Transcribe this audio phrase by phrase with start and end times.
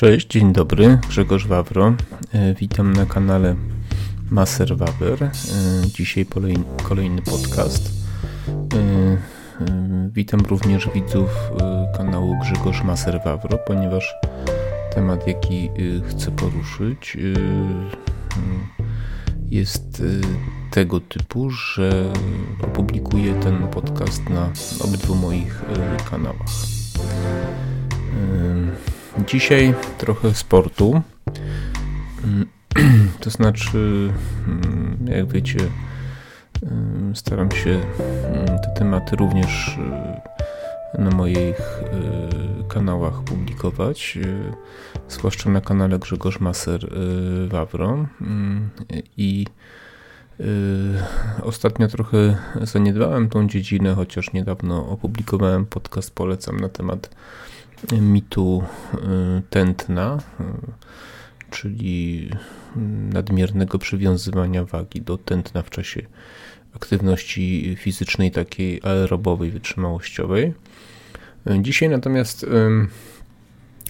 [0.00, 1.94] Cześć, dzień dobry, Grzegorz Wawro.
[2.32, 3.56] E, witam na kanale
[4.30, 5.24] Maser Wawer.
[5.24, 5.30] E,
[5.86, 6.26] dzisiaj
[6.82, 7.92] kolejny podcast.
[8.48, 9.16] E,
[10.12, 11.50] witam również widzów
[11.96, 14.14] kanału Grzegorz Maser Wawro, ponieważ
[14.94, 15.70] temat, jaki
[16.08, 17.16] chcę poruszyć,
[19.46, 20.02] jest
[20.70, 22.12] tego typu, że
[22.62, 24.50] opublikuję ten podcast na
[24.84, 25.62] obydwu moich
[26.10, 26.50] kanałach.
[29.18, 31.02] Dzisiaj trochę sportu.
[33.20, 34.12] To znaczy,
[34.48, 35.58] mm, jak wiecie,
[36.62, 39.78] mm, staram się mm, te tematy również
[40.94, 44.52] y, na moich y, kanałach publikować, y,
[45.08, 46.86] zwłaszcza na kanale Grzegorz Maser
[47.48, 48.06] Wawro.
[49.16, 49.46] I
[51.42, 57.10] ostatnio trochę zaniedbałem tą dziedzinę, chociaż niedawno opublikowałem podcast Polecam na temat
[58.00, 58.62] mitu
[58.94, 58.98] y,
[59.50, 60.44] tętna, y,
[61.50, 62.30] czyli
[63.12, 66.02] nadmiernego przywiązywania wagi do tętna w czasie
[66.76, 70.54] aktywności fizycznej, takiej aerobowej, wytrzymałościowej.
[71.60, 72.46] Dzisiaj natomiast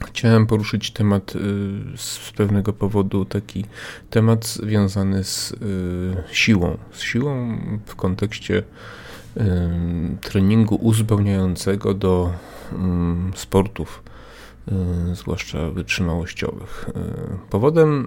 [0.08, 1.38] chciałem poruszyć temat y,
[1.96, 3.64] z pewnego powodu, taki
[4.10, 5.54] temat związany z
[6.32, 6.78] siłą.
[6.92, 8.62] Z siłą w kontekście
[10.20, 12.32] treningu uzupełniającego do
[13.34, 14.02] sportów,
[15.12, 16.90] zwłaszcza wytrzymałościowych.
[17.50, 18.06] Powodem,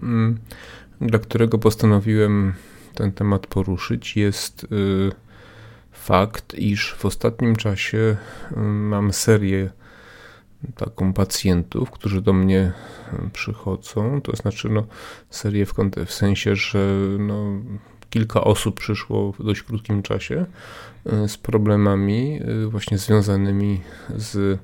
[1.01, 2.53] dla którego postanowiłem
[2.95, 4.67] ten temat poruszyć, jest
[5.91, 8.17] fakt, iż w ostatnim czasie
[8.65, 9.69] mam serię
[10.75, 12.71] taką pacjentów, którzy do mnie
[13.33, 14.85] przychodzą, to znaczy no,
[15.29, 15.73] serię w,
[16.05, 17.45] w sensie, że no,
[18.13, 20.45] kilka osób przyszło w dość krótkim czasie
[21.25, 23.81] y, z problemami y, właśnie związanymi
[24.15, 24.59] z,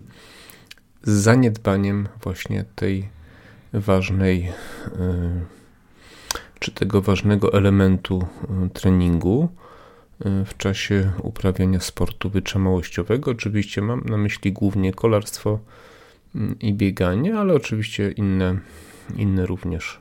[1.03, 3.09] zaniedbaniem właśnie tej
[3.73, 4.51] ważnej y,
[6.59, 8.27] czy tego ważnego elementu
[8.73, 9.49] treningu
[10.45, 13.31] w czasie uprawiania sportu wytrzymałościowego.
[13.31, 15.59] Oczywiście mam na myśli głównie kolarstwo
[16.59, 18.59] i bieganie, ale oczywiście inne,
[19.15, 19.99] inne również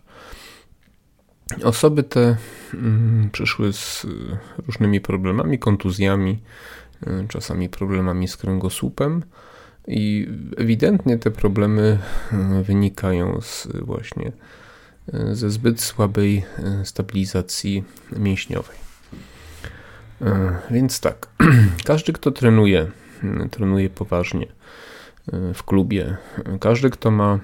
[1.64, 2.36] Osoby te
[2.74, 4.06] mm, przyszły z
[4.66, 6.38] różnymi problemami, kontuzjami,
[7.06, 9.22] y, czasami problemami z kręgosłupem
[9.86, 11.98] i ewidentnie te problemy
[12.60, 14.32] y, wynikają z właśnie
[15.14, 16.44] y, ze zbyt słabej
[16.84, 17.84] stabilizacji
[18.16, 18.76] mięśniowej.
[20.70, 21.28] Więc tak,
[21.84, 22.86] każdy kto trenuje,
[23.50, 24.46] trenuje poważnie
[25.54, 26.16] w klubie,
[26.60, 27.38] każdy kto ma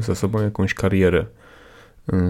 [0.00, 1.41] za sobą jakąś karierę, Y,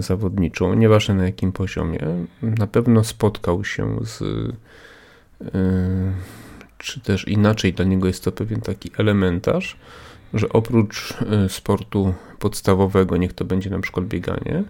[0.00, 2.00] zawodniczą, nieważne na jakim poziomie,
[2.42, 4.52] na pewno spotkał się z, y,
[6.78, 9.76] czy też inaczej dla niego jest to pewien taki elementarz,
[10.34, 11.10] że oprócz
[11.46, 14.64] y, sportu podstawowego, niech to będzie na przykład bieganie,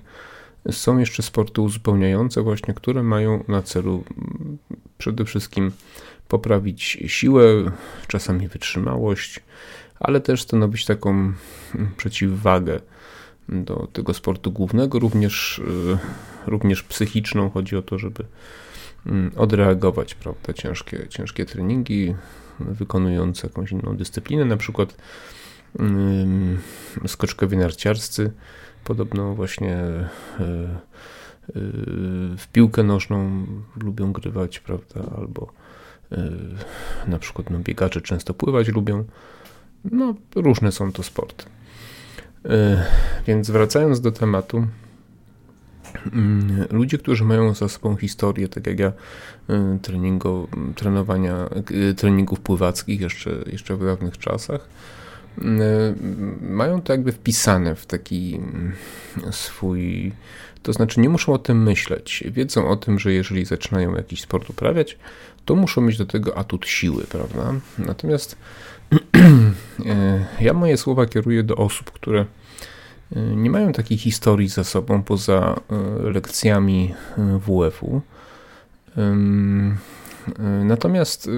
[0.70, 4.58] są jeszcze sporty uzupełniające, właśnie, które mają na celu mm,
[4.98, 5.72] przede wszystkim
[6.28, 7.44] poprawić siłę,
[8.08, 9.40] czasami wytrzymałość,
[10.00, 11.34] ale też stanowić taką mm,
[11.96, 12.80] przeciwwagę
[13.52, 15.98] do tego sportu głównego, również, y,
[16.46, 17.50] również psychiczną.
[17.50, 18.24] Chodzi o to, żeby
[19.06, 22.14] mm, odreagować prawda, ciężkie, ciężkie treningi,
[22.60, 24.96] wykonując jakąś inną dyscyplinę, na przykład
[27.06, 28.32] skoczkowie narciarscy
[28.84, 31.60] podobno właśnie y, y,
[32.38, 33.46] w piłkę nożną
[33.76, 35.52] lubią grywać, prawda, albo
[37.06, 39.04] na przykład no, biegacze często pływać lubią.
[39.84, 41.44] No, różne są to sporty.
[42.44, 42.84] E,
[43.26, 44.66] więc wracając do tematu,
[46.12, 48.92] mm, ludzie, którzy mają za sobą historię, tak jak ja,
[49.48, 51.48] e, treningu, trenowania,
[51.90, 54.68] e, treningów pływackich jeszcze, jeszcze w dawnych czasach,
[56.40, 58.72] mają to jakby wpisane w taki mm,
[59.30, 60.12] swój.
[60.62, 62.24] To znaczy, nie muszą o tym myśleć.
[62.30, 64.98] Wiedzą o tym, że jeżeli zaczynają jakiś sport uprawiać,
[65.44, 67.54] to muszą mieć do tego atut siły, prawda?
[67.78, 68.36] Natomiast
[70.40, 72.26] ja moje słowa kieruję do osób, które
[73.16, 78.00] e, nie mają takiej historii za sobą poza e, lekcjami WF-u.
[80.64, 81.30] Natomiast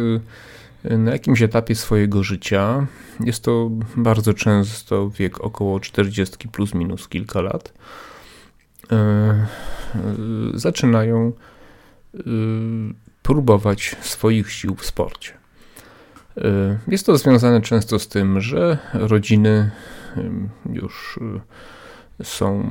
[0.84, 2.86] na jakimś etapie swojego życia,
[3.20, 7.72] jest to bardzo często wiek około 40 plus minus kilka lat,
[10.54, 11.32] zaczynają
[13.22, 15.43] próbować swoich sił w sporcie.
[16.38, 19.70] Y, jest to związane często z tym, że rodziny
[20.72, 21.18] już
[22.20, 22.70] y, są,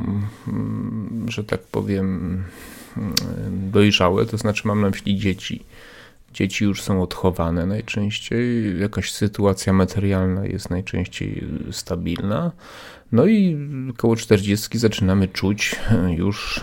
[1.27, 2.43] że tak powiem,
[3.51, 5.65] dojrzałe, to znaczy mam na myśli dzieci,
[6.33, 12.51] dzieci już są odchowane najczęściej, jakaś sytuacja materialna jest najczęściej stabilna.
[13.11, 13.57] No i
[13.97, 15.75] koło 40 zaczynamy czuć
[16.17, 16.61] już,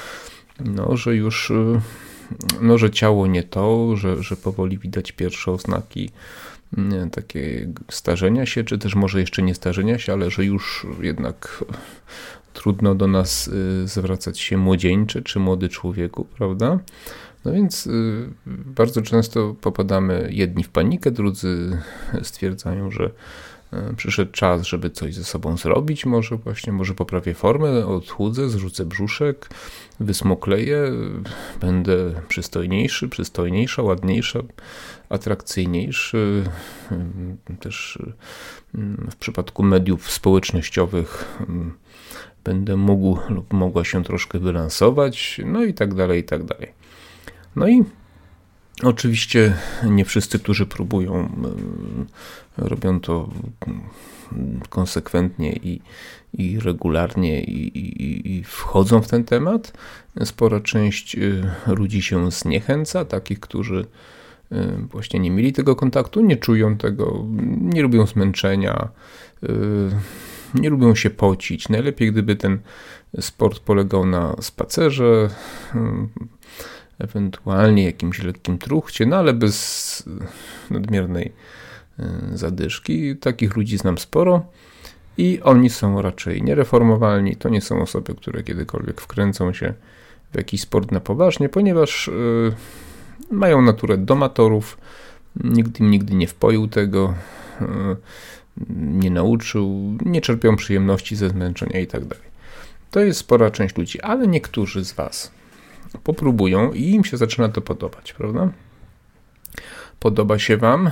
[0.76, 1.52] no, że już
[2.60, 6.10] no, że ciało nie to, że, że powoli widać pierwsze oznaki
[7.12, 11.64] takie starzenia się, czy też może jeszcze nie starzenia się, ale że już jednak
[12.52, 16.78] trudno do nas y, zwracać się młodzieńczy czy młody człowieku, prawda?
[17.44, 21.78] No więc y, bardzo często popadamy jedni w panikę, drudzy
[22.22, 23.10] stwierdzają, że
[23.96, 29.48] przyszedł czas, żeby coś ze sobą zrobić, może właśnie, może poprawię formę, odchudzę, zrzucę brzuszek,
[30.00, 30.92] wysmokleję,
[31.60, 34.40] będę przystojniejszy, przystojniejsza, ładniejsza,
[35.08, 36.44] atrakcyjniejszy.
[37.60, 37.98] Też
[39.10, 41.38] w przypadku mediów społecznościowych
[42.44, 46.72] będę mógł lub mogła się troszkę wylansować, no i tak dalej, i tak dalej.
[47.56, 47.84] No i
[48.82, 49.54] oczywiście
[49.84, 51.28] nie wszyscy, którzy próbują,
[52.56, 53.28] robią to
[54.68, 55.80] konsekwentnie i,
[56.32, 59.72] i regularnie i, i, i, wchodzą w ten temat.
[60.24, 63.86] Spora część y, ludzi się zniechęca, takich, którzy
[64.52, 64.56] y,
[64.90, 67.24] właśnie nie mieli tego kontaktu, nie czują tego,
[67.60, 68.88] nie lubią zmęczenia,
[69.42, 69.48] y,
[70.54, 71.68] nie lubią się pocić.
[71.68, 72.58] Najlepiej, gdyby ten
[73.20, 75.30] sport polegał na spacerze,
[76.98, 80.08] ewentualnie jakimś lekkim truchcie, no ale bez
[80.70, 81.32] nadmiernej
[82.34, 83.16] zadyszki.
[83.16, 84.46] Takich ludzi znam sporo
[85.18, 87.36] i oni są raczej niereformowalni.
[87.36, 89.74] To nie są osoby, które kiedykolwiek wkręcą się
[90.32, 92.54] w jakiś sport na poważnie, ponieważ yy,
[93.30, 94.78] mają naturę domatorów.
[95.44, 97.14] Nikt im nigdy nie wpoił tego,
[97.60, 97.96] yy,
[98.78, 102.28] nie nauczył, nie czerpią przyjemności ze zmęczenia i tak dalej.
[102.90, 105.37] To jest spora część ludzi, ale niektórzy z Was
[106.04, 108.50] popróbują i im się zaczyna to podobać, prawda?
[110.00, 110.90] podoba się Wam, y,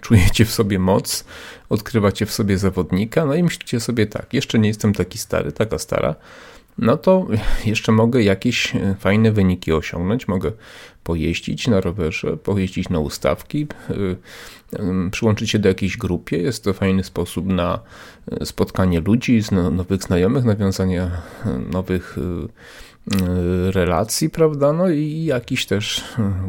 [0.00, 1.24] czujecie w sobie moc,
[1.68, 5.78] odkrywacie w sobie zawodnika, no i myślicie sobie tak, jeszcze nie jestem taki stary, taka
[5.78, 6.14] stara,
[6.78, 7.26] no to
[7.64, 10.52] jeszcze mogę jakieś y, fajne wyniki osiągnąć, mogę
[11.04, 14.16] pojeździć na rowerze, pojeździć na ustawki, y,
[15.10, 16.38] przyłączyć się do jakiejś grupie.
[16.38, 17.80] Jest to fajny sposób na
[18.44, 21.10] spotkanie ludzi, nowych znajomych, nawiązanie
[21.72, 22.16] nowych
[23.70, 25.98] relacji, prawda, no i jakiś też,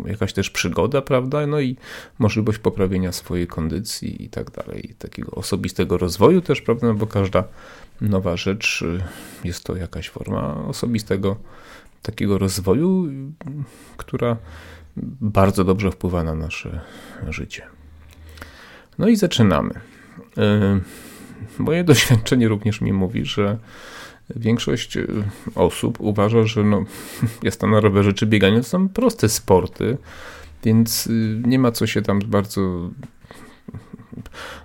[0.06, 1.76] y, jakaś też przygoda, prawda, no i
[2.20, 7.44] możliwość poprawienia swojej kondycji i tak dalej, takiego osobistego rozwoju też, prawda, no bo każda
[8.02, 9.04] nowa rzecz y,
[9.44, 11.36] jest to jakaś forma osobistego
[12.02, 13.08] takiego rozwoju,
[13.98, 14.38] która
[15.22, 16.82] bardzo dobrze wpływa na nasze
[17.30, 17.64] życie.
[18.98, 19.74] No i zaczynamy.
[21.58, 23.58] Moje doświadczenie również mi mówi, że
[24.36, 25.08] Większość y,
[25.56, 26.84] osób uważa, że no,
[27.44, 29.98] jazda na rowerze czy bieganie to są proste sporty,
[30.64, 32.90] więc y, nie ma co się tam bardzo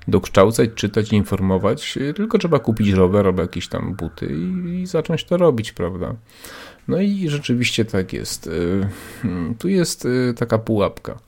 [0.09, 5.37] dokształcać, czytać, informować, tylko trzeba kupić rower albo jakieś tam buty i, i zacząć to
[5.37, 6.15] robić, prawda?
[6.89, 8.47] No i rzeczywiście tak jest.
[8.47, 8.89] Y,
[9.59, 11.19] tu jest taka pułapka.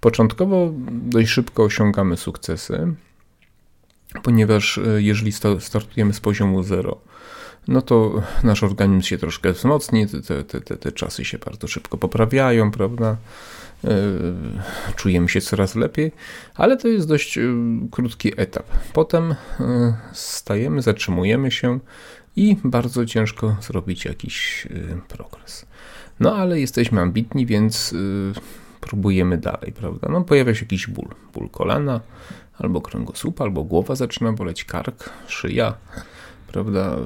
[0.00, 2.94] Początkowo dość szybko osiągamy sukcesy,
[4.22, 7.00] ponieważ jeżeli startujemy z poziomu 0,
[7.68, 11.98] no to nasz organizm się troszkę wzmocni, te, te, te, te czasy się bardzo szybko
[11.98, 13.16] poprawiają, prawda?
[13.84, 13.88] E,
[14.96, 16.12] czujemy się coraz lepiej,
[16.54, 17.42] ale to jest dość e,
[17.90, 18.66] krótki etap.
[18.92, 21.78] Potem e, stajemy, zatrzymujemy się
[22.36, 24.68] i bardzo ciężko zrobić jakiś
[25.08, 25.66] progres.
[26.20, 27.94] No ale jesteśmy ambitni, więc
[28.80, 30.08] próbujemy dalej, prawda?
[30.08, 32.00] No pojawia się jakiś ból, ból kolana,
[32.58, 35.74] albo kręgosłupa, albo głowa zaczyna boleć, kark, szyja,
[36.52, 36.96] prawda,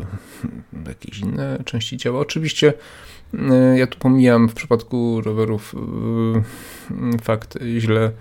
[0.88, 2.20] jakieś inne części ciała.
[2.20, 2.72] Oczywiście
[3.34, 8.12] e, ja tu pomijam w przypadku rowerów e, fakt źle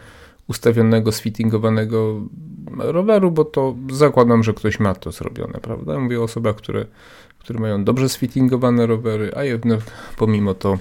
[0.47, 2.21] ustawionego, sfittingowanego
[2.77, 5.99] roweru, bo to zakładam, że ktoś ma to zrobione, prawda?
[5.99, 6.85] Mówię o osobach, które,
[7.39, 9.79] które mają dobrze sfittingowane rowery, a jednak
[10.17, 10.77] pomimo to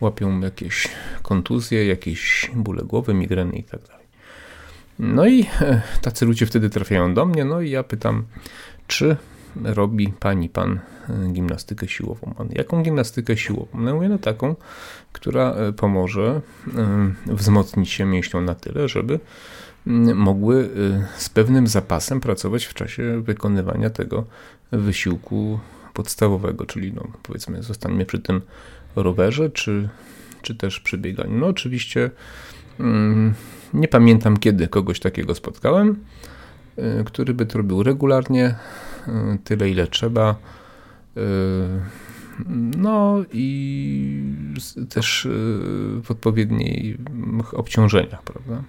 [0.00, 0.88] łapią jakieś
[1.22, 4.06] kontuzje, jakieś bóle głowy, migreny i tak dalej.
[4.98, 8.24] No i e, tacy ludzie wtedy trafiają do mnie, no i ja pytam,
[8.86, 9.16] czy
[9.64, 12.34] robi pani, pan e, gimnastykę siłową.
[12.50, 13.80] Jaką gimnastykę siłową?
[13.80, 14.56] No mówię, no taką,
[15.12, 16.40] która e, pomoże
[16.76, 19.20] e, wzmocnić się mięśniom na tyle, żeby
[20.14, 20.70] mogły
[21.16, 24.24] z pewnym zapasem pracować w czasie wykonywania tego
[24.72, 25.60] wysiłku
[25.94, 28.40] podstawowego, czyli no, powiedzmy zostańmy przy tym
[28.96, 29.88] rowerze, czy,
[30.42, 31.38] czy też przy bieganiu.
[31.38, 32.10] No oczywiście
[33.74, 35.96] nie pamiętam kiedy kogoś takiego spotkałem,
[37.04, 38.54] który by to robił regularnie,
[39.44, 40.34] tyle ile trzeba.
[42.76, 44.32] no i
[44.88, 45.28] też
[46.02, 46.96] w odpowiednich
[47.52, 48.62] obciążeniach, prawda?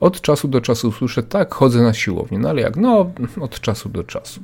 [0.00, 2.76] Od czasu do czasu słyszę, tak, chodzę na siłownię, no ale jak?
[2.76, 4.42] No, od czasu do czasu.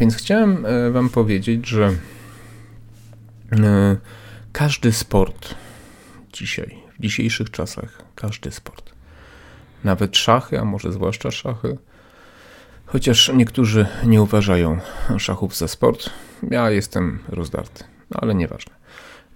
[0.00, 1.90] Więc chciałem Wam powiedzieć, że
[4.52, 5.54] każdy sport
[6.32, 8.92] dzisiaj, w dzisiejszych czasach, każdy sport,
[9.84, 11.78] nawet szachy, a może zwłaszcza szachy,
[12.94, 14.78] chociaż niektórzy nie uważają
[15.18, 16.10] szachów za sport,
[16.50, 18.72] ja jestem rozdarty, ale nieważne.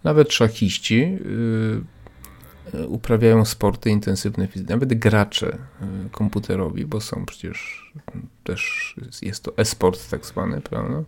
[0.04, 1.18] Nawet szachiści
[2.72, 7.92] yy, uprawiają sporty intensywne fizycznie, nawet gracze yy, komputerowi, bo są przecież
[8.44, 11.02] też, jest to e-sport tak zwany, prawda?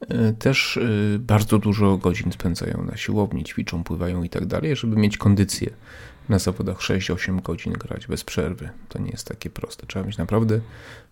[0.00, 4.96] E, też e, bardzo dużo godzin spędzają na siłowni, ćwiczą, pływają i tak dalej, żeby
[4.96, 5.70] mieć kondycję
[6.28, 8.68] na zawodach 6-8 godzin grać bez przerwy.
[8.88, 9.86] To nie jest takie proste.
[9.86, 10.60] Trzeba mieć naprawdę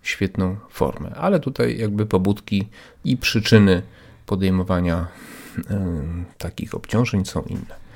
[0.03, 1.15] świetną formę.
[1.15, 2.69] Ale tutaj jakby pobudki
[3.05, 3.83] i przyczyny
[4.27, 5.07] podejmowania
[5.59, 5.63] y,
[6.39, 7.87] takich obciążeń są inne.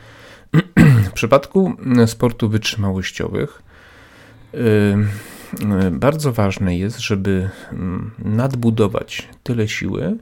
[1.11, 3.63] w przypadku sportu wytrzymałościowych
[5.91, 10.17] bardzo ważne jest, żeby mm, nadbudować tyle siły,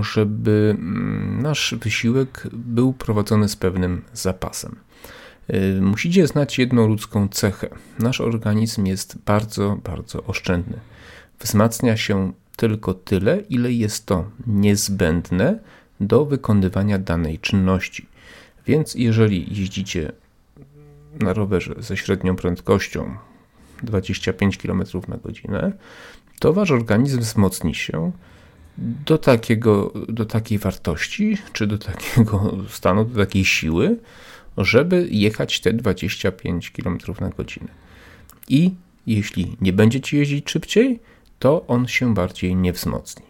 [0.00, 4.76] żeby mm, nasz wysiłek był prowadzony z pewnym zapasem.
[5.54, 7.68] Y, musicie znać jedną ludzką cechę.
[7.98, 10.78] Nasz organizm jest bardzo, bardzo oszczędny.
[11.40, 15.58] Wzmacnia się tylko tyle, ile jest to niezbędne
[16.00, 18.06] do wykonywania danej czynności.
[18.66, 20.12] Więc jeżeli jeździcie
[21.20, 23.16] na rowerze ze średnią prędkością
[23.82, 25.72] 25 km na godzinę,
[26.40, 28.12] to wasz organizm wzmocni się
[28.78, 33.98] do, takiego, do takiej wartości, czy do takiego stanu, do takiej siły,
[34.58, 37.68] żeby jechać te 25 km na godzinę.
[38.48, 38.74] I
[39.06, 41.00] jeśli nie będziecie jeździć szybciej,
[41.38, 43.24] to on się bardziej nie wzmocni.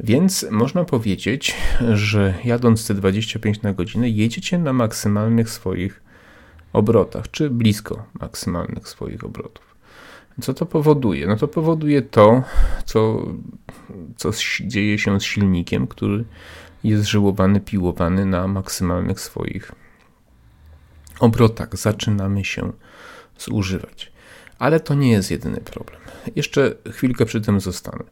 [0.00, 1.54] Więc można powiedzieć,
[1.94, 6.02] że jadąc te 25 na godzinę, jedziecie na maksymalnych swoich
[6.72, 9.65] obrotach, czy blisko maksymalnych swoich obrotów.
[10.40, 11.26] Co to powoduje?
[11.26, 12.42] No to powoduje to,
[12.84, 13.26] co,
[14.16, 16.24] co dzieje się z silnikiem, który
[16.84, 19.72] jest żyłowany, piłowany na maksymalnych swoich
[21.20, 21.76] obrotach.
[21.76, 22.72] Zaczynamy się
[23.38, 24.12] zużywać.
[24.58, 26.00] Ale to nie jest jedyny problem.
[26.36, 28.04] Jeszcze chwilkę przy tym zostanę.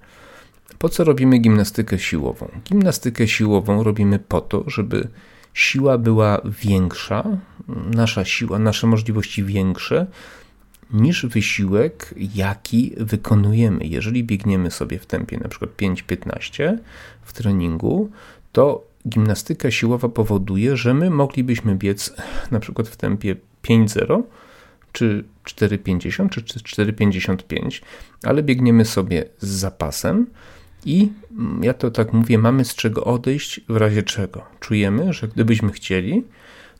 [0.78, 2.48] Po co robimy gimnastykę siłową?
[2.64, 5.08] Gimnastykę siłową robimy po to, żeby
[5.54, 7.24] siła była większa,
[7.68, 10.06] nasza siła, nasze możliwości większe,
[10.92, 13.86] niż wysiłek, jaki wykonujemy.
[13.86, 16.76] Jeżeli biegniemy sobie w tempie przykład 5-15
[17.22, 18.10] w treningu,
[18.52, 22.14] to gimnastyka siłowa powoduje, że my moglibyśmy biec
[22.60, 24.22] przykład w tempie 5-0
[24.92, 27.82] czy 4,50 czy 4,55,
[28.22, 30.26] ale biegniemy sobie z zapasem
[30.84, 31.08] i
[31.62, 34.44] ja to tak mówię, mamy z czego odejść w razie czego.
[34.60, 36.24] Czujemy, że gdybyśmy chcieli,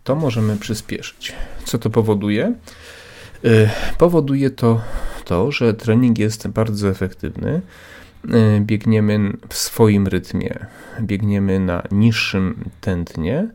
[0.05, 1.33] to możemy przyspieszyć.
[1.65, 2.55] Co to powoduje?
[3.45, 4.81] Y, powoduje to
[5.25, 7.63] to, że trening jest bardzo efektywny.
[8.25, 10.67] Y, biegniemy w swoim rytmie,
[11.01, 13.49] biegniemy na niższym tętnie,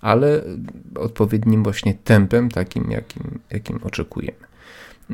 [0.00, 0.42] ale
[0.94, 4.38] odpowiednim właśnie tempem, takim jakim, jakim oczekujemy.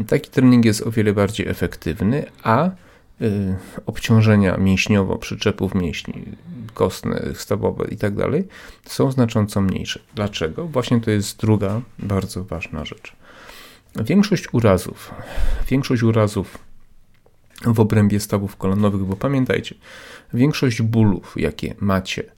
[0.08, 2.70] Taki trening jest o wiele bardziej efektywny, a y,
[3.86, 6.24] obciążenia mięśniowo, przyczepów mięśni,
[6.74, 8.14] kostne, stawowe i tak
[8.86, 10.00] są znacząco mniejsze.
[10.14, 10.66] Dlaczego?
[10.66, 13.19] Właśnie to jest druga bardzo ważna rzecz.
[13.96, 15.14] Większość urazów,
[15.68, 16.58] większość urazów
[17.64, 19.74] w obrębie stawów kolanowych, bo pamiętajcie,
[20.34, 22.32] większość bólów, jakie macie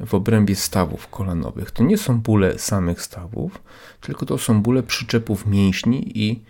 [0.00, 3.62] w obrębie stawów kolanowych, to nie są bóle samych stawów,
[4.00, 6.42] tylko to są bóle przyczepów mięśni, i,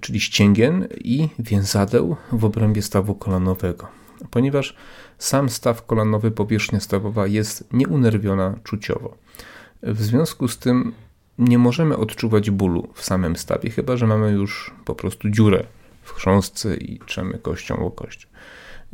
[0.00, 3.88] czyli ścięgien i więzadeł w obrębie stawu kolanowego.
[4.30, 4.76] Ponieważ
[5.18, 9.16] sam staw kolanowy, powierzchnia stawowa jest nieunerwiona czuciowo.
[9.82, 10.92] W związku z tym
[11.38, 15.64] nie możemy odczuwać bólu w samym stawie, chyba że mamy już po prostu dziurę
[16.02, 18.28] w chrząstce i trzemy kością o kość.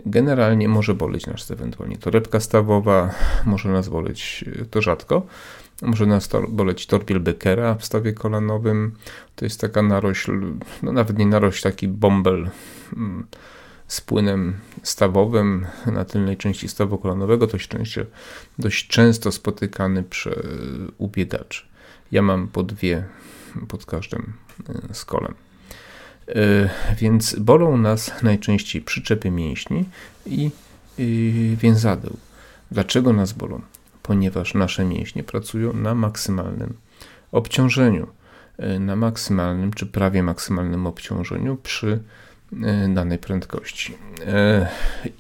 [0.07, 3.15] Generalnie może boleć nas ewentualnie torebka stawowa,
[3.45, 5.27] może nas boleć, to rzadko,
[5.83, 8.93] może nas to, boleć torbiel Beckera w stawie kolanowym.
[9.37, 10.33] To jest taka narośl,
[10.83, 12.51] no nawet nie narośl, taki bąbel
[12.97, 13.27] mm,
[13.87, 18.01] z płynem stawowym na tylnej części stawu kolanowego, dość często,
[18.59, 20.43] dość często spotykany przy
[20.99, 21.67] ubiegaczy.
[22.13, 23.05] Ja mam po dwie
[23.69, 24.33] pod każdym
[24.93, 25.35] skolem.
[26.29, 26.35] E,
[26.95, 29.85] więc bolą nas najczęściej przyczepy mięśni
[30.27, 30.51] i
[31.57, 32.17] więzadeł.
[32.71, 33.61] Dlaczego nas bolą?
[34.03, 36.75] Ponieważ nasze mięśnie pracują na maksymalnym
[37.33, 38.07] obciążeniu,
[38.81, 42.01] na maksymalnym czy prawie maksymalnym obciążeniu przy
[42.89, 43.95] danej prędkości.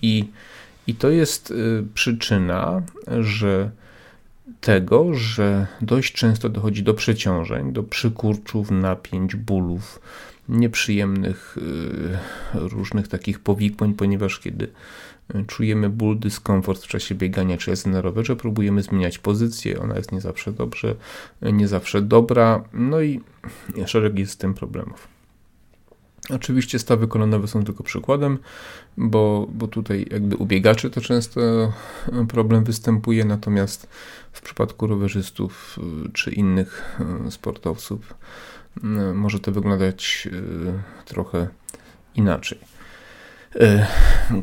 [0.03, 0.25] I
[0.87, 1.53] I to jest
[1.95, 2.83] przyczyna,
[3.21, 3.71] że
[4.67, 10.01] tego, że dość często dochodzi do przeciążeń, do przykurczów, napięć, bólów,
[10.49, 11.57] nieprzyjemnych
[12.55, 14.69] różnych takich powikłań, ponieważ kiedy
[15.47, 20.13] czujemy ból, dyskomfort w czasie biegania czy jazdy na rowerze, próbujemy zmieniać pozycję, ona jest
[20.13, 20.95] nie zawsze dobrze,
[21.43, 23.21] nie zawsze dobra, no i
[23.87, 25.16] szereg jest z tym problemów.
[26.31, 28.39] Oczywiście stawy kolanowe są tylko przykładem,
[28.97, 31.41] bo, bo tutaj jakby u biegaczy to często
[32.29, 33.89] problem występuje, natomiast
[34.33, 38.15] w przypadku rowerzystów y, czy innych y, sportowców
[39.15, 40.29] może to wyglądać
[41.05, 41.49] trochę
[42.15, 42.59] inaczej.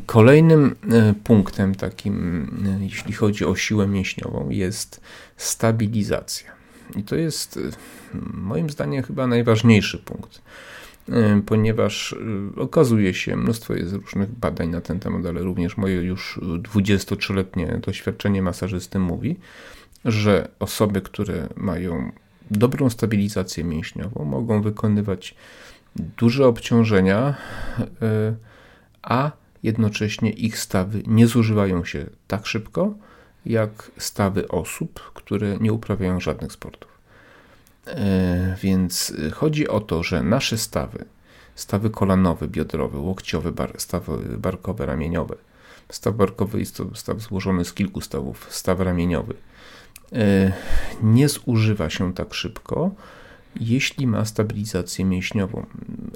[0.06, 0.76] Kolejnym
[1.24, 2.50] punktem takim,
[2.80, 5.00] jeśli chodzi o siłę mięśniową, jest
[5.36, 6.50] stabilizacja.
[6.96, 7.58] I to jest
[8.34, 10.73] moim zdaniem chyba najważniejszy punkt E,
[11.46, 12.16] ponieważ
[12.56, 17.80] e, okazuje się, mnóstwo jest różnych badań na ten temat, ale również moje już 23-letnie
[17.86, 19.36] doświadczenie masażysty mówi,
[20.04, 22.12] że osoby, które mają
[22.50, 25.34] dobrą stabilizację mięśniową, mogą wykonywać
[25.96, 27.34] duże obciążenia,
[28.02, 28.34] e,
[29.02, 29.30] a
[29.62, 32.94] jednocześnie ich stawy nie zużywają się tak szybko,
[33.46, 36.93] jak stawy osób, które nie uprawiają żadnych sportów.
[37.86, 41.04] E, więc chodzi o to, że nasze stawy,
[41.54, 45.36] stawy kolanowe, biodrowe, łokciowe, bar, stawy barkowe, ramieniowe,
[45.90, 49.34] staw barkowy jest to staw złożony z kilku stawów, staw ramieniowy,
[50.12, 50.52] e,
[51.02, 52.90] nie zużywa się tak szybko,
[53.60, 55.66] jeśli ma stabilizację mięśniową.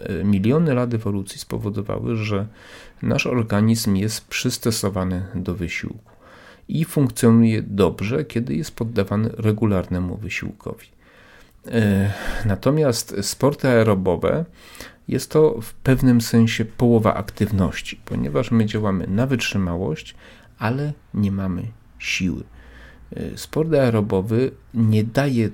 [0.00, 2.46] E, miliony lat ewolucji spowodowały, że
[3.02, 6.12] nasz organizm jest przystosowany do wysiłku
[6.68, 10.97] i funkcjonuje dobrze, kiedy jest poddawany regularnemu wysiłkowi.
[11.66, 12.12] E,
[12.44, 14.44] natomiast sporty aerobowe
[15.08, 20.14] jest to w pewnym sensie połowa aktywności, ponieważ my działamy na wytrzymałość,
[20.58, 21.62] ale nie mamy
[21.98, 22.44] siły.
[23.16, 25.50] E, sport aerobowy nie daje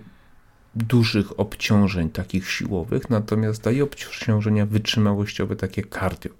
[0.74, 6.30] dużych obciążeń takich siłowych, natomiast daje obciążenia wytrzymałościowe, takie cardio.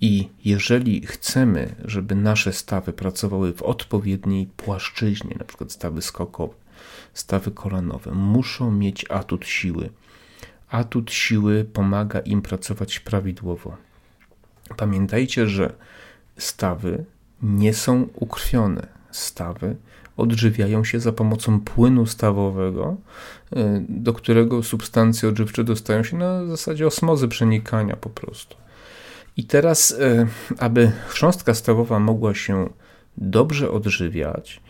[0.00, 6.54] I jeżeli chcemy, żeby nasze stawy pracowały w odpowiedniej płaszczyźnie, na przykład stawy skokowe,
[7.14, 9.90] stawy kolanowe muszą mieć atut siły.
[10.68, 13.76] Atut siły pomaga im pracować prawidłowo.
[14.76, 15.72] Pamiętajcie, że
[16.36, 17.04] stawy
[17.42, 18.86] nie są ukrwione.
[19.10, 19.76] Stawy
[20.16, 22.96] odżywiają się za pomocą płynu stawowego,
[23.52, 23.56] y,
[23.88, 28.56] do którego substancje odżywcze dostają się na zasadzie osmozy przenikania po prostu.
[29.36, 30.26] I teraz, y,
[30.58, 32.68] aby chrząstka stawowa mogła się
[33.16, 34.60] dobrze odżywiać,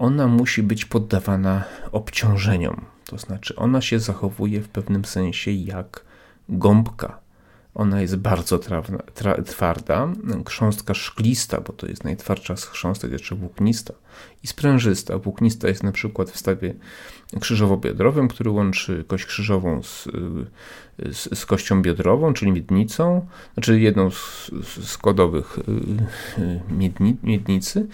[0.00, 2.84] ona musi być poddawana obciążeniom.
[3.06, 6.04] To znaczy, ona się zachowuje w pewnym sensie jak
[6.48, 7.18] gąbka.
[7.74, 10.08] Ona jest bardzo trawna, tra, twarda,
[10.46, 13.94] chrząstka szklista, bo to jest najtwardsza z chrząstek, jeszcze włóknista
[14.42, 15.18] i sprężysta.
[15.18, 16.74] Włóknista jest na przykład w stawie
[17.40, 20.08] krzyżowo-biodrowym, który łączy kość krzyżową z,
[20.98, 24.50] z, z kością biodrową, czyli miednicą, znaczy jedną z
[24.84, 27.86] składowych y, y, miedni, miednicy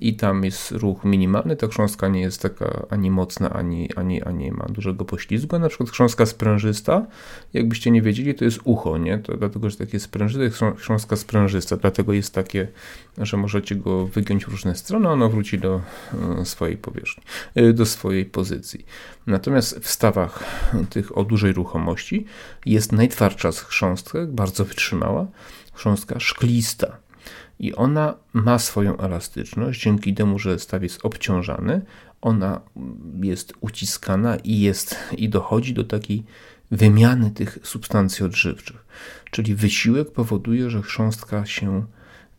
[0.00, 4.52] i tam jest ruch minimalny, ta chrząstka nie jest taka ani mocna, ani, ani, ani
[4.52, 5.58] ma dużego poślizgu.
[5.58, 7.06] Na przykład chrząstka sprężysta,
[7.52, 9.18] jakbyście nie wiedzieli, to jest ucho, nie?
[9.18, 12.68] To dlatego, że takie sprężyste, chrząstka sprężysta, dlatego jest takie,
[13.18, 15.80] że możecie go wygiąć w różne strony, ono wróci do
[16.40, 17.22] e, swojej powierzchni,
[17.54, 18.86] e, do swojej pozycji.
[19.26, 20.44] Natomiast w stawach
[20.90, 22.26] tych o dużej ruchomości
[22.66, 25.26] jest najtwardsza z chrząstek, bardzo wytrzymała,
[25.72, 26.96] chrząstka szklista
[27.58, 31.82] i ona ma swoją elastyczność dzięki temu, że staw jest obciążany,
[32.20, 32.60] ona
[33.22, 36.24] jest uciskana i jest i dochodzi do takiej
[36.70, 38.84] wymiany tych substancji odżywczych.
[39.30, 41.86] Czyli wysiłek powoduje, że chrząstka się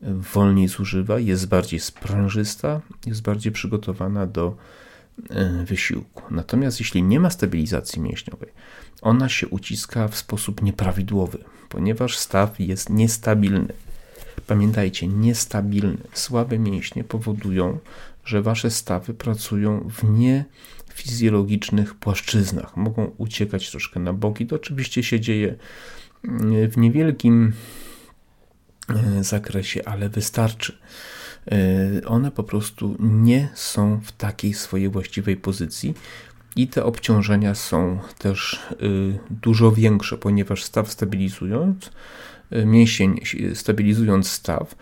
[0.01, 4.57] wolniej zużywa, jest bardziej sprężysta, jest bardziej przygotowana do
[5.29, 6.23] e, wysiłku.
[6.31, 8.49] Natomiast jeśli nie ma stabilizacji mięśniowej,
[9.01, 11.37] ona się uciska w sposób nieprawidłowy,
[11.69, 13.73] ponieważ staw jest niestabilny.
[14.47, 17.79] Pamiętajcie, niestabilne, słabe mięśnie powodują,
[18.25, 22.77] że wasze stawy pracują w niefizjologicznych płaszczyznach.
[22.77, 24.47] Mogą uciekać troszkę na boki.
[24.47, 25.55] To oczywiście się dzieje
[26.23, 27.53] mm, w niewielkim
[28.89, 30.77] e, zakresie, ale wystarczy.
[31.51, 35.93] E, one po prostu nie są w takiej swojej właściwej pozycji.
[36.55, 38.75] I te obciążenia są też e,
[39.29, 41.91] dużo większe, ponieważ staw stabilizując
[42.65, 43.19] mięsień
[43.53, 44.75] stabilizując staw,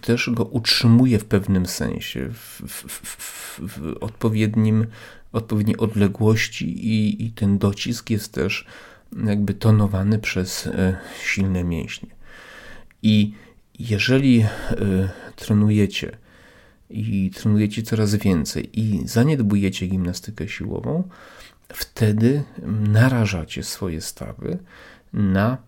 [0.00, 4.86] też go utrzymuje w pewnym sensie, w, w, w, w odpowiednim,
[5.32, 8.66] odpowiedniej odległości i, i ten docisk jest też
[9.26, 12.08] jakby tonowany przez e, silne mięśnie.
[13.02, 13.32] I
[13.78, 14.46] jeżeli e,
[15.36, 16.16] trenujecie
[16.90, 21.08] i trenujecie coraz więcej i zaniedbujecie gimnastykę siłową,
[21.68, 24.58] wtedy narażacie swoje stawy
[25.12, 25.58] na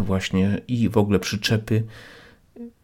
[0.00, 1.82] właśnie i w ogóle przyczepy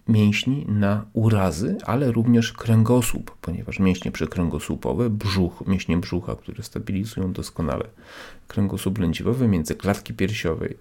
[0.08, 7.84] mięśni na urazy, ale również kręgosłup, ponieważ mięśnie przykręgosłupowe, brzuch, mięśnie brzucha, które stabilizują doskonale
[8.48, 10.76] kręgosłup lędźwiowy, między klatki piersiowej,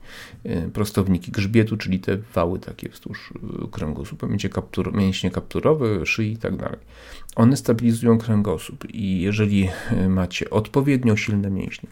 [0.45, 3.33] y, prostowniki grzbietu, czyli te wały takie wzdłuż
[3.65, 6.79] y, kręgosłupa, mięśnie, kaptur, mięśnie kapturowe, szyi i tak dalej.
[7.35, 11.89] One stabilizują kręgosłup i jeżeli y, macie odpowiednio silne mięśnie,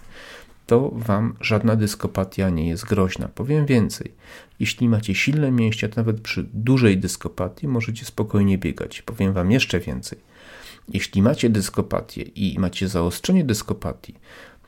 [0.66, 3.28] to Wam żadna dyskopatia nie jest groźna.
[3.28, 4.12] Powiem więcej.
[4.60, 9.02] Jeśli macie silne mięśnie, to nawet przy dużej dyskopatii możecie spokojnie biegać.
[9.02, 10.20] Powiem Wam jeszcze więcej.
[10.90, 14.16] Jeśli macie dyskopatię i macie zaostrzenie dyskopatii,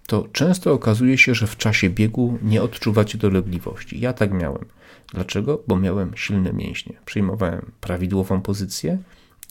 [0.08, 4.00] to często okazuje się, że w czasie biegu nie odczuwacie dolegliwości.
[4.00, 4.66] Ja tak miałem.
[5.14, 5.64] Dlaczego?
[5.68, 6.94] Bo miałem silne mięśnie.
[7.06, 8.98] Przyjmowałem prawidłową pozycję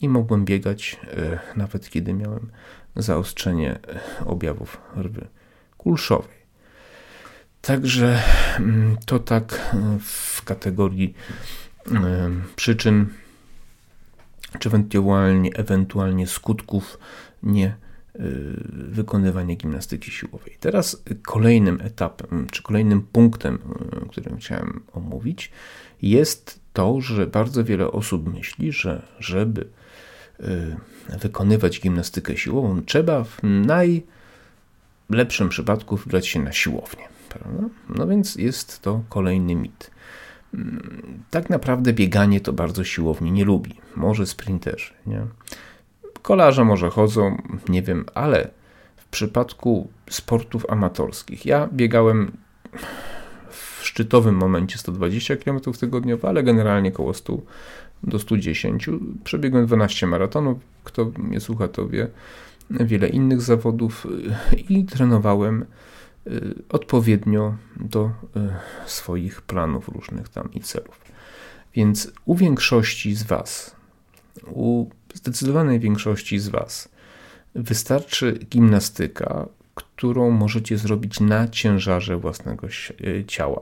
[0.01, 2.49] i mogłem biegać e, nawet kiedy miałem
[2.95, 5.27] zaostrzenie e, objawów rwy
[5.85, 6.37] kulszowej.
[7.61, 8.21] Także
[8.59, 11.13] mm, to tak e, w kategorii
[11.91, 13.05] e, przyczyn,
[14.59, 16.99] czy ewentualnie, ewentualnie skutków
[17.43, 17.75] nie e,
[18.69, 20.57] wykonywania gimnastyki siłowej.
[20.59, 23.59] Teraz kolejnym etapem, czy kolejnym punktem,
[24.09, 25.51] którym chciałem omówić,
[26.01, 29.67] jest to, że bardzo wiele osób myśli, że żeby
[31.21, 33.43] wykonywać gimnastykę siłową, trzeba w
[35.09, 37.07] najlepszym przypadku wybrać się na siłownię.
[37.29, 37.63] Prawda?
[37.89, 39.91] No więc jest to kolejny mit.
[40.53, 43.75] Mm, tak naprawdę bieganie to bardzo siłowni nie lubi.
[43.95, 45.21] Może sprinterzy, nie?
[46.21, 47.37] Kolarze może chodzą,
[47.69, 48.49] nie wiem, ale
[48.97, 52.31] w przypadku sportów amatorskich, ja biegałem
[53.49, 57.37] w szczytowym momencie 120 km tygodniowo, ale generalnie około 100
[58.03, 58.89] do 110.
[59.23, 60.57] Przebiegłem 12 maratonów.
[60.83, 62.07] Kto mnie słucha, to wie
[62.69, 64.07] wiele innych zawodów
[64.69, 65.65] i trenowałem
[66.27, 68.11] Y, odpowiednio do y,
[68.85, 71.01] swoich planów różnych tam i celów.
[71.73, 73.75] Więc u większości z Was,
[74.47, 76.89] u zdecydowanej większości z Was,
[77.55, 82.67] wystarczy gimnastyka, którą możecie zrobić na ciężarze własnego
[83.01, 83.61] y, ciała.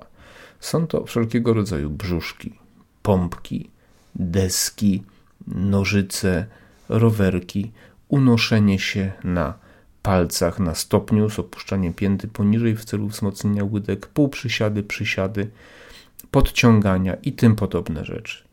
[0.59, 2.53] Są to wszelkiego rodzaju brzuszki,
[3.01, 3.69] pompki,
[4.15, 5.03] deski,
[5.47, 6.45] nożyce,
[6.89, 7.71] rowerki,
[8.07, 9.53] unoszenie się na
[10.03, 15.49] palcach na stopniu z opuszczaniem pięty poniżej w celu wzmocnienia łydek, półprzysiady, przysiady,
[16.31, 18.43] podciągania i tym podobne rzeczy.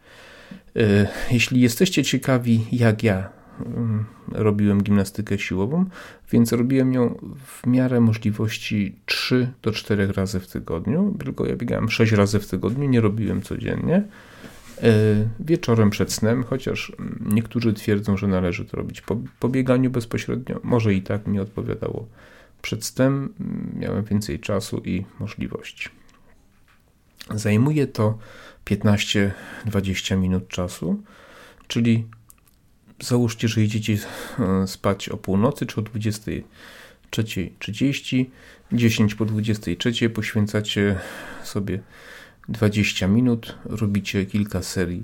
[0.77, 3.29] E, jeśli jesteście ciekawi, jak ja
[3.67, 5.85] mm, robiłem gimnastykę siłową,
[6.33, 11.91] więc robiłem ją w miarę możliwości 3 do 4 razy w tygodniu, tylko ja biegałem
[11.91, 14.03] 6 razy w tygodniu, nie robiłem codziennie.
[14.83, 14.93] E,
[15.41, 20.61] wieczorem przed snem, chociaż niektórzy twierdzą, że należy to robić po, po bieganiu bezpośrednio.
[20.63, 22.09] Może i tak mi odpowiadało.
[22.63, 23.35] Przed snem
[23.75, 25.89] miałem więcej czasu i możliwości.
[27.35, 28.19] Zajmuje to
[28.65, 31.03] 15-20 minut czasu,
[31.69, 32.07] czyli
[33.01, 33.99] załóżcie, że idziecie
[34.39, 38.25] e, spać o północy czy o 23.30,
[38.73, 40.99] 10 po 23 poświęcacie
[41.45, 41.81] sobie
[42.49, 45.03] 20 minut, robicie kilka serii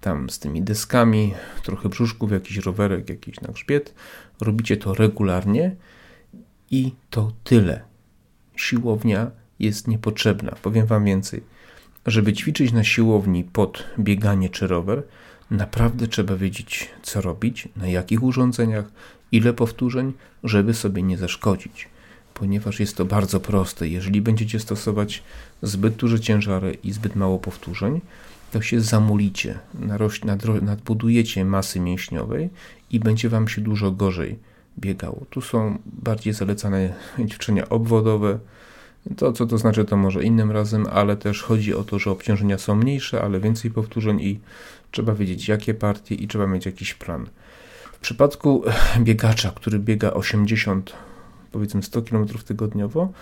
[0.00, 3.94] tam z tymi deskami, trochę brzuszków, jakiś rowerek, jakiś na grzbiet.
[4.40, 5.76] Robicie to regularnie
[6.70, 7.82] i to tyle.
[8.56, 10.52] Siłownia jest niepotrzebna.
[10.62, 11.42] Powiem Wam więcej.
[12.06, 15.02] Żeby ćwiczyć na siłowni pod bieganie czy rower,
[15.50, 18.84] naprawdę trzeba wiedzieć, co robić, na jakich urządzeniach,
[19.32, 20.12] ile powtórzeń,
[20.44, 21.88] żeby sobie nie zaszkodzić
[22.38, 23.88] ponieważ jest to bardzo proste.
[23.88, 25.22] Jeżeli będziecie stosować
[25.62, 28.00] zbyt duże ciężary i zbyt mało powtórzeń,
[28.52, 29.58] to się zamulicie,
[30.62, 32.50] nadbudujecie masy mięśniowej
[32.90, 34.38] i będzie Wam się dużo gorzej
[34.78, 35.26] biegało.
[35.30, 36.94] Tu są bardziej zalecane
[37.30, 38.38] ćwiczenia obwodowe.
[39.16, 42.58] To, co to znaczy, to może innym razem, ale też chodzi o to, że obciążenia
[42.58, 44.40] są mniejsze, ale więcej powtórzeń i
[44.90, 47.26] trzeba wiedzieć, jakie partie i trzeba mieć jakiś plan.
[47.92, 48.64] W przypadku
[49.06, 50.92] biegacza, który biega 80
[51.52, 53.12] powiedzmy 100 km tygodniowo,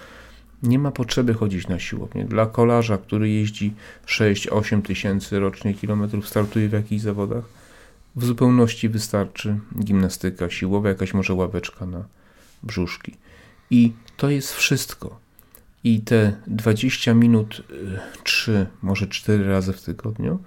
[0.64, 2.24] nie ma potrzeby chodzić na siłownię.
[2.24, 3.74] Dla kolarza, który jeździ
[4.06, 7.44] 6-8 tysięcy rocznie kilometrów, startuje w jakichś zawodach,
[8.16, 12.04] w zupełności wystarczy gimnastyka siłowa, jakaś może ławeczka na
[12.62, 13.14] brzuszki.
[13.70, 15.18] I to jest wszystko.
[15.84, 17.62] I te 20 minut,
[18.24, 20.38] 3, y, może 4 razy w tygodniu,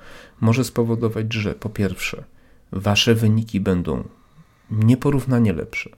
[0.42, 2.24] może spowodować, że po pierwsze,
[2.72, 4.04] wasze wyniki będą
[4.72, 5.90] nieporównanie lepsze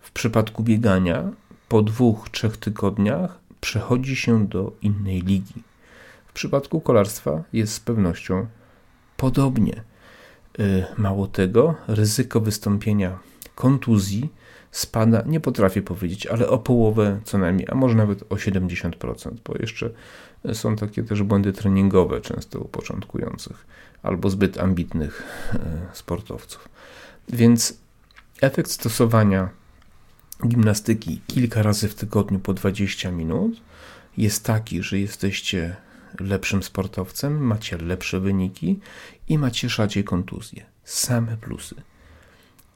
[0.00, 1.30] w przypadku biegania
[1.68, 5.62] po dwóch, trzech tygodniach przechodzi się do innej ligi.
[6.26, 8.46] W przypadku kolarstwa jest z pewnością
[9.16, 9.82] podobnie.
[10.96, 13.18] Mało tego, ryzyko wystąpienia
[13.54, 14.28] kontuzji
[14.70, 19.54] spada, nie potrafię powiedzieć, ale o połowę co najmniej, a może nawet o 70%, bo
[19.58, 19.90] jeszcze
[20.52, 23.66] są takie też błędy treningowe często u początkujących
[24.02, 25.22] albo zbyt ambitnych
[25.54, 25.58] e,
[25.92, 26.68] sportowców.
[27.28, 27.78] Więc
[28.40, 29.48] efekt stosowania
[30.46, 33.60] gimnastyki kilka razy w tygodniu po 20 minut
[34.16, 35.76] jest taki, że jesteście
[36.20, 38.80] lepszym sportowcem, macie lepsze wyniki
[39.28, 40.66] i macie rzadziej kontuzje.
[40.84, 41.74] Same plusy.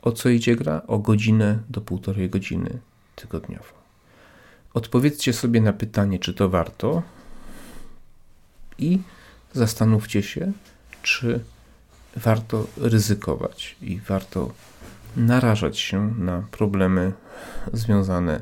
[0.03, 0.83] O co idzie gra?
[0.87, 2.79] O godzinę do półtorej godziny
[3.17, 3.83] tygodniowo.
[4.75, 7.03] Odpowiedzcie sobie na pytanie, czy to warto
[8.79, 8.99] i
[9.53, 10.53] zastanówcie się,
[11.03, 11.41] czy
[12.17, 14.53] warto ryzykować i warto
[15.17, 17.13] narażać się na problemy
[17.73, 18.41] związane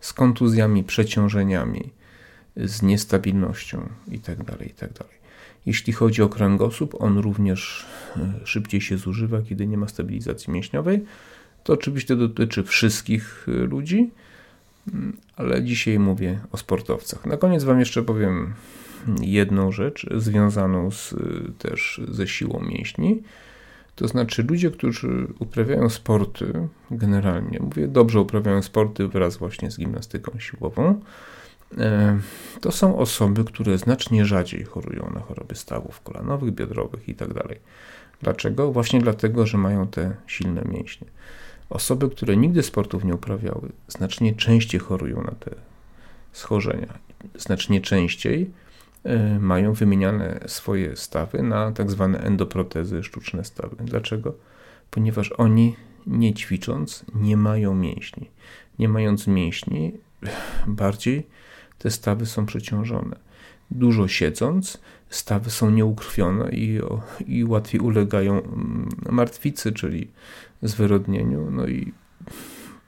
[0.00, 1.90] z kontuzjami, przeciążeniami,
[2.56, 4.44] z niestabilnością itd.
[4.44, 4.94] Tak itd.
[4.94, 5.18] Tak
[5.66, 11.04] Jeśli chodzi o kręgosłup, on również e, szybciej się zużywa, kiedy nie ma stabilizacji mięśniowej.
[11.64, 14.10] To oczywiście dotyczy wszystkich e, ludzi,
[14.92, 17.26] mm, ale dzisiaj mówię o sportowcach.
[17.26, 18.54] Na koniec Wam jeszcze powiem
[19.20, 21.14] jedną rzecz związaną z,
[21.58, 23.22] też ze siłą mięśni.
[23.98, 30.38] To znaczy ludzie, którzy uprawiają sporty generalnie, mówię dobrze uprawiają sporty wraz właśnie z gimnastyką
[30.38, 31.00] siłową,
[31.78, 32.18] e,
[32.60, 37.34] to są osoby, które znacznie rzadziej chorują na choroby stawów kolanowych, biodrowych itd.
[37.34, 37.58] Tak
[38.22, 38.72] Dlaczego?
[38.72, 41.06] Właśnie dlatego, że mają te silne mięśnie.
[41.70, 45.50] Osoby, które nigdy sportów nie uprawiały, znacznie częściej chorują na te
[46.32, 46.98] schorzenia.
[47.38, 48.50] Znacznie częściej
[49.40, 53.76] mają wymieniane swoje stawy na tak zwane endoprotezy, sztuczne stawy.
[53.80, 54.34] Dlaczego?
[54.90, 58.30] Ponieważ oni nie ćwicząc nie mają mięśni.
[58.78, 59.92] Nie mając mięśni,
[60.66, 61.26] bardziej
[61.78, 63.16] te stawy są przeciążone.
[63.70, 64.78] Dużo siedząc,
[65.10, 66.80] stawy są nieukrwione i,
[67.26, 70.10] i łatwiej ulegają mm, martwicy, czyli
[70.62, 71.50] zwyrodnieniu.
[71.50, 71.92] No i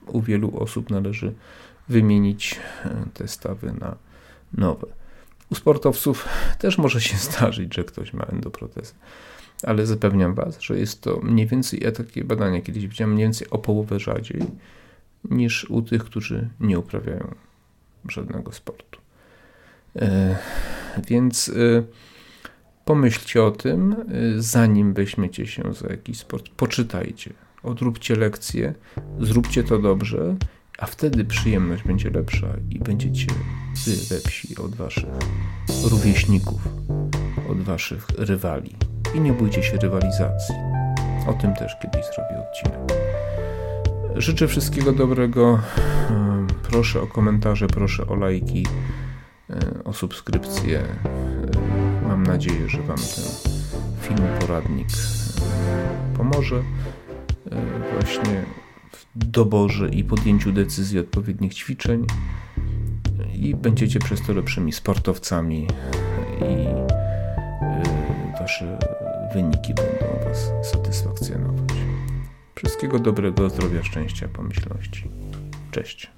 [0.07, 1.35] u wielu osób należy
[1.88, 3.96] wymienić e, te stawy na
[4.53, 4.87] nowe.
[5.51, 8.95] U sportowców też może się zdarzyć, że ktoś ma endoprotezę,
[9.63, 13.51] ale zapewniam Was, że jest to mniej więcej, ja takie badania kiedyś widziałem, mniej więcej
[13.51, 14.43] o połowę rzadziej
[15.25, 17.35] niż u tych, którzy nie uprawiają
[18.09, 19.01] żadnego sportu.
[19.97, 20.37] E,
[21.09, 21.83] więc e,
[22.85, 24.05] pomyślcie o tym, e,
[24.37, 26.49] zanim weźmiecie się za jakiś sport.
[26.49, 27.33] Poczytajcie,
[27.63, 28.75] odróbcie lekcje,
[29.21, 30.37] zróbcie to dobrze
[30.81, 33.27] a wtedy przyjemność będzie lepsza i będziecie
[33.87, 35.05] wy lepsi od waszych
[35.90, 36.69] rówieśników,
[37.51, 38.77] od waszych rywali.
[39.14, 40.55] I nie bójcie się rywalizacji.
[41.27, 43.01] O tym też kiedyś zrobię odcinek.
[44.16, 45.61] Życzę wszystkiego dobrego.
[46.62, 48.66] Proszę o komentarze, proszę o lajki,
[49.51, 50.81] e, o subskrypcję.
[50.81, 53.53] E, mam nadzieję, że Wam ten
[54.01, 56.62] film poradnik e, pomoże.
[57.93, 58.45] Właśnie
[59.14, 62.07] doborze i podjęciu decyzji odpowiednich ćwiczeń
[63.35, 65.66] i będziecie przez to lepszymi sportowcami
[66.40, 68.79] i y, wasze
[69.35, 71.74] wyniki będą was satysfakcjonować.
[72.55, 75.11] Wszystkiego dobrego, zdrowia, szczęścia, pomyślności.
[75.70, 76.11] Cześć.